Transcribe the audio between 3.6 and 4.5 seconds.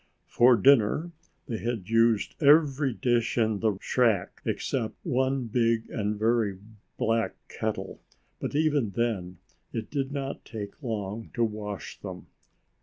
shack,